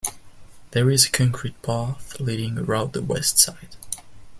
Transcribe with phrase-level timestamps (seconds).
[0.71, 3.75] There is a concrete path leading around the west side.